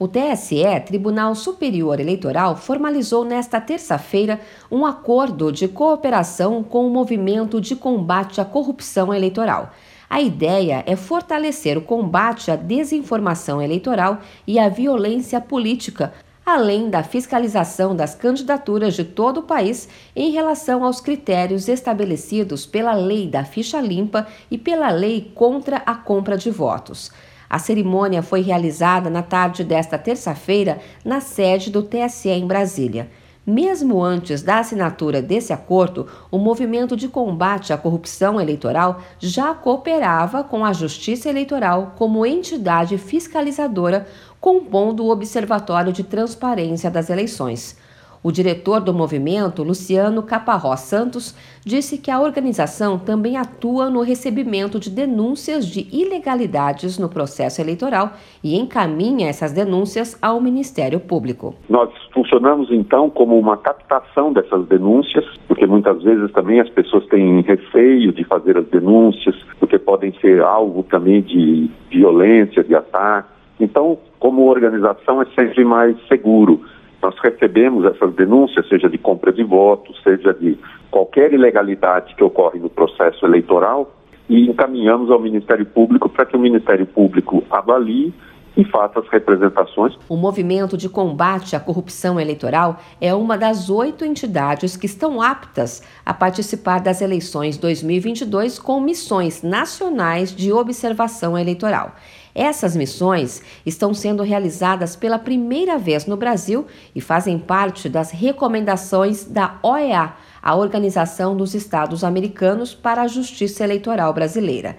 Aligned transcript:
O 0.00 0.06
TSE, 0.06 0.62
Tribunal 0.86 1.34
Superior 1.34 1.98
Eleitoral, 1.98 2.54
formalizou 2.54 3.24
nesta 3.24 3.60
terça-feira 3.60 4.40
um 4.70 4.86
acordo 4.86 5.50
de 5.50 5.66
cooperação 5.66 6.62
com 6.62 6.86
o 6.86 6.90
Movimento 6.90 7.60
de 7.60 7.74
Combate 7.74 8.40
à 8.40 8.44
Corrupção 8.44 9.12
Eleitoral. 9.12 9.72
A 10.08 10.20
ideia 10.20 10.84
é 10.86 10.94
fortalecer 10.94 11.76
o 11.76 11.82
combate 11.82 12.48
à 12.48 12.54
desinformação 12.54 13.60
eleitoral 13.60 14.20
e 14.46 14.56
à 14.56 14.68
violência 14.68 15.40
política, 15.40 16.14
além 16.46 16.88
da 16.88 17.02
fiscalização 17.02 17.96
das 17.96 18.14
candidaturas 18.14 18.94
de 18.94 19.02
todo 19.02 19.38
o 19.38 19.42
país 19.42 19.88
em 20.14 20.30
relação 20.30 20.84
aos 20.84 21.00
critérios 21.00 21.66
estabelecidos 21.66 22.64
pela 22.64 22.94
Lei 22.94 23.26
da 23.26 23.44
Ficha 23.44 23.80
Limpa 23.80 24.28
e 24.48 24.56
pela 24.56 24.90
Lei 24.90 25.32
contra 25.34 25.78
a 25.78 25.96
Compra 25.96 26.38
de 26.38 26.52
Votos. 26.52 27.10
A 27.48 27.58
cerimônia 27.58 28.22
foi 28.22 28.40
realizada 28.40 29.08
na 29.08 29.22
tarde 29.22 29.64
desta 29.64 29.96
terça-feira 29.96 30.78
na 31.04 31.20
sede 31.20 31.70
do 31.70 31.82
TSE 31.82 32.28
em 32.28 32.46
Brasília. 32.46 33.08
Mesmo 33.46 34.04
antes 34.04 34.42
da 34.42 34.58
assinatura 34.58 35.22
desse 35.22 35.54
acordo, 35.54 36.06
o 36.30 36.36
movimento 36.36 36.94
de 36.94 37.08
combate 37.08 37.72
à 37.72 37.78
corrupção 37.78 38.38
eleitoral 38.38 39.00
já 39.18 39.54
cooperava 39.54 40.44
com 40.44 40.66
a 40.66 40.74
Justiça 40.74 41.30
Eleitoral 41.30 41.94
como 41.96 42.26
entidade 42.26 42.98
fiscalizadora, 42.98 44.06
compondo 44.38 45.02
o 45.02 45.10
Observatório 45.10 45.94
de 45.94 46.04
Transparência 46.04 46.90
das 46.90 47.08
Eleições. 47.08 47.78
O 48.22 48.32
diretor 48.32 48.80
do 48.80 48.92
movimento, 48.92 49.62
Luciano 49.62 50.24
Caparró 50.24 50.74
Santos, 50.76 51.36
disse 51.64 51.98
que 51.98 52.10
a 52.10 52.20
organização 52.20 52.98
também 52.98 53.36
atua 53.36 53.88
no 53.88 54.02
recebimento 54.02 54.80
de 54.80 54.90
denúncias 54.90 55.64
de 55.64 55.86
ilegalidades 55.92 56.98
no 56.98 57.08
processo 57.08 57.60
eleitoral 57.60 58.14
e 58.42 58.58
encaminha 58.58 59.28
essas 59.28 59.52
denúncias 59.52 60.18
ao 60.20 60.40
Ministério 60.40 60.98
Público. 60.98 61.54
Nós 61.68 61.90
funcionamos 62.12 62.72
então 62.72 63.08
como 63.08 63.38
uma 63.38 63.56
captação 63.56 64.32
dessas 64.32 64.66
denúncias, 64.66 65.24
porque 65.46 65.66
muitas 65.66 66.02
vezes 66.02 66.32
também 66.32 66.58
as 66.58 66.68
pessoas 66.70 67.06
têm 67.06 67.40
receio 67.42 68.12
de 68.12 68.24
fazer 68.24 68.58
as 68.58 68.66
denúncias, 68.66 69.36
porque 69.60 69.78
podem 69.78 70.12
ser 70.20 70.42
alvo 70.42 70.82
também 70.82 71.22
de 71.22 71.70
violência, 71.88 72.64
de 72.64 72.74
ataque. 72.74 73.28
Então, 73.60 73.98
como 74.18 74.48
organização, 74.48 75.22
é 75.22 75.26
sempre 75.36 75.64
mais 75.64 75.96
seguro 76.08 76.60
nós 77.02 77.16
recebemos 77.20 77.84
essas 77.84 78.14
denúncias, 78.14 78.68
seja 78.68 78.88
de 78.88 78.98
compra 78.98 79.32
de 79.32 79.44
votos, 79.44 80.00
seja 80.02 80.32
de 80.34 80.58
qualquer 80.90 81.32
ilegalidade 81.32 82.14
que 82.14 82.24
ocorre 82.24 82.58
no 82.58 82.68
processo 82.68 83.24
eleitoral, 83.24 83.92
e 84.28 84.48
encaminhamos 84.48 85.10
ao 85.10 85.20
Ministério 85.20 85.64
Público 85.64 86.08
para 86.08 86.26
que 86.26 86.36
o 86.36 86.40
Ministério 86.40 86.86
Público 86.86 87.42
avalie 87.50 88.12
e 88.58 88.64
faça 88.64 88.98
as 88.98 89.08
representações. 89.08 89.96
O 90.08 90.16
Movimento 90.16 90.76
de 90.76 90.88
Combate 90.88 91.54
à 91.54 91.60
Corrupção 91.60 92.18
Eleitoral 92.18 92.80
é 93.00 93.14
uma 93.14 93.38
das 93.38 93.70
oito 93.70 94.04
entidades 94.04 94.76
que 94.76 94.86
estão 94.86 95.22
aptas 95.22 95.80
a 96.04 96.12
participar 96.12 96.80
das 96.80 97.00
eleições 97.00 97.56
2022 97.56 98.58
com 98.58 98.80
missões 98.80 99.44
nacionais 99.44 100.34
de 100.34 100.52
observação 100.52 101.38
eleitoral. 101.38 101.94
Essas 102.34 102.74
missões 102.74 103.42
estão 103.64 103.94
sendo 103.94 104.24
realizadas 104.24 104.96
pela 104.96 105.20
primeira 105.20 105.78
vez 105.78 106.06
no 106.06 106.16
Brasil 106.16 106.66
e 106.96 107.00
fazem 107.00 107.38
parte 107.38 107.88
das 107.88 108.10
recomendações 108.10 109.24
da 109.24 109.56
OEA, 109.62 110.14
a 110.42 110.56
Organização 110.56 111.36
dos 111.36 111.54
Estados 111.54 112.02
Americanos 112.02 112.74
para 112.74 113.02
a 113.02 113.08
Justiça 113.08 113.62
Eleitoral 113.62 114.12
Brasileira. 114.12 114.76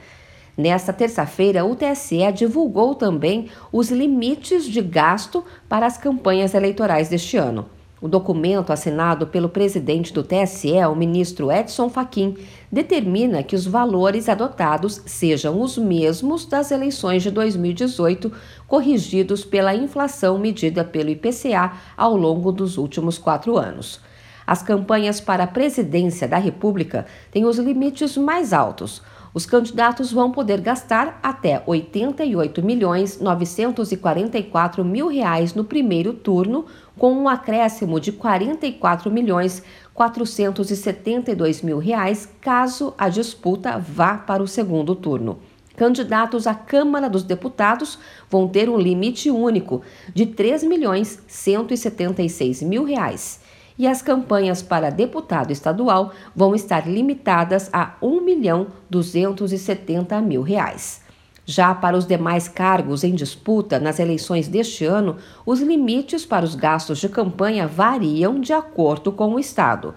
Nesta 0.59 0.91
terça-feira, 0.91 1.63
o 1.63 1.73
TSE 1.73 2.33
divulgou 2.33 2.93
também 2.93 3.47
os 3.71 3.89
limites 3.89 4.65
de 4.65 4.81
gasto 4.81 5.41
para 5.69 5.85
as 5.85 5.97
campanhas 5.97 6.53
eleitorais 6.53 7.07
deste 7.07 7.37
ano. 7.37 7.67
O 8.01 8.09
documento 8.09 8.73
assinado 8.73 9.25
pelo 9.25 9.47
presidente 9.47 10.11
do 10.11 10.21
TSE, 10.21 10.73
o 10.91 10.95
ministro 10.97 11.49
Edson 11.49 11.87
Fachin, 11.87 12.35
determina 12.69 13.41
que 13.41 13.55
os 13.55 13.65
valores 13.65 14.27
adotados 14.27 15.01
sejam 15.05 15.61
os 15.61 15.77
mesmos 15.77 16.43
das 16.45 16.71
eleições 16.71 17.23
de 17.23 17.31
2018, 17.31 18.29
corrigidos 18.67 19.45
pela 19.45 19.73
inflação 19.73 20.37
medida 20.37 20.83
pelo 20.83 21.09
IPCA 21.09 21.71
ao 21.95 22.17
longo 22.17 22.51
dos 22.51 22.77
últimos 22.77 23.17
quatro 23.17 23.57
anos. 23.57 24.01
As 24.49 24.63
campanhas 24.63 25.21
para 25.21 25.43
a 25.43 25.47
presidência 25.47 26.27
da 26.27 26.39
República 26.39 27.05
têm 27.29 27.45
os 27.45 27.59
limites 27.59 28.17
mais 28.17 28.51
altos. 28.51 28.99
Os 29.31 29.45
candidatos 29.45 30.11
vão 30.11 30.31
poder 30.31 30.59
gastar 30.59 31.19
até 31.21 31.61
88 31.67 32.65
milhões 32.65 33.19
944 33.19 34.83
mil 34.83 35.07
reais 35.07 35.53
no 35.53 35.63
primeiro 35.63 36.13
turno, 36.13 36.65
com 36.97 37.13
um 37.13 37.29
acréscimo 37.29 37.99
de 37.99 38.11
44 38.11 39.11
milhões 39.11 39.61
472 39.93 41.61
mil 41.61 41.77
reais 41.77 42.27
caso 42.41 42.95
a 42.97 43.07
disputa 43.07 43.77
vá 43.77 44.17
para 44.17 44.41
o 44.41 44.47
segundo 44.47 44.95
turno. 44.95 45.37
Candidatos 45.77 46.47
à 46.47 46.55
Câmara 46.55 47.07
dos 47.07 47.21
Deputados 47.21 47.99
vão 48.27 48.47
ter 48.47 48.67
um 48.67 48.79
limite 48.79 49.29
único 49.29 49.83
de 50.11 50.25
3 50.25 50.63
milhões 50.63 51.21
176 51.27 52.63
mil 52.63 52.83
reais 52.83 53.47
e 53.79 53.87
as 53.87 54.01
campanhas 54.01 54.61
para 54.61 54.89
deputado 54.89 55.51
estadual 55.51 56.11
vão 56.35 56.53
estar 56.53 56.85
limitadas 56.85 57.69
a 57.71 57.85
R$ 57.85 57.93
1 58.01 58.21
milhão 58.21 58.67
270 58.89 60.19
mil 60.19 60.41
reais. 60.41 61.01
Já 61.45 61.73
para 61.73 61.97
os 61.97 62.05
demais 62.05 62.47
cargos 62.49 63.03
em 63.03 63.15
disputa 63.15 63.79
nas 63.79 63.97
eleições 63.97 64.47
deste 64.49 64.85
ano, 64.85 65.15
os 65.45 65.61
limites 65.61 66.25
para 66.25 66.45
os 66.45 66.53
gastos 66.53 66.99
de 66.99 67.07
campanha 67.07 67.65
variam 67.65 68.39
de 68.39 68.51
acordo 68.51 69.11
com 69.13 69.33
o 69.33 69.39
Estado. 69.39 69.95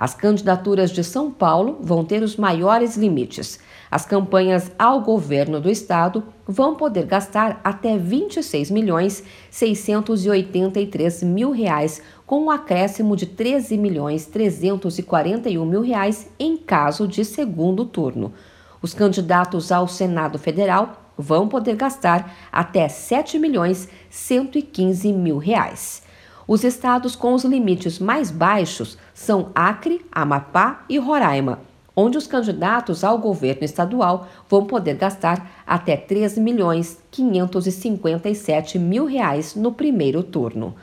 As 0.00 0.14
candidaturas 0.14 0.90
de 0.90 1.04
São 1.04 1.30
Paulo 1.30 1.76
vão 1.82 2.02
ter 2.02 2.22
os 2.22 2.34
maiores 2.34 2.96
limites. 2.96 3.60
As 3.90 4.06
campanhas 4.06 4.72
ao 4.78 5.02
governo 5.02 5.60
do 5.60 5.70
estado 5.70 6.24
vão 6.48 6.74
poder 6.74 7.04
gastar 7.04 7.60
até 7.62 7.98
26 7.98 8.70
milhões 8.70 9.22
683 9.50 11.22
mil 11.22 11.50
reais, 11.50 12.00
com 12.24 12.44
um 12.44 12.50
acréscimo 12.50 13.14
de 13.14 13.26
13 13.26 13.76
milhões 13.76 14.24
341 14.24 15.66
mil 15.66 15.82
reais 15.82 16.30
em 16.38 16.56
caso 16.56 17.06
de 17.06 17.22
segundo 17.22 17.84
turno. 17.84 18.32
Os 18.80 18.94
candidatos 18.94 19.70
ao 19.70 19.86
Senado 19.86 20.38
Federal 20.38 21.12
vão 21.18 21.46
poder 21.46 21.76
gastar 21.76 22.34
até 22.50 22.88
7 22.88 23.38
milhões 23.38 23.86
115 24.08 25.12
mil 25.12 25.36
reais. 25.36 26.08
Os 26.50 26.64
estados 26.64 27.14
com 27.14 27.32
os 27.32 27.44
limites 27.44 28.00
mais 28.00 28.28
baixos 28.28 28.98
são 29.14 29.52
Acre, 29.54 30.04
Amapá 30.10 30.84
e 30.88 30.98
Roraima, 30.98 31.60
onde 31.94 32.18
os 32.18 32.26
candidatos 32.26 33.04
ao 33.04 33.18
governo 33.18 33.62
estadual 33.62 34.26
vão 34.48 34.66
poder 34.66 34.96
gastar 34.96 35.62
até 35.64 35.96
3 35.96 36.38
milhões 36.38 36.98
557 37.12 38.80
mil 38.80 39.06
reais 39.06 39.54
no 39.54 39.70
primeiro 39.70 40.24
turno. 40.24 40.74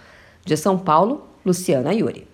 De 0.46 0.56
São 0.56 0.78
Paulo, 0.78 1.28
Luciana 1.46 1.94
Yuri. 1.94 2.27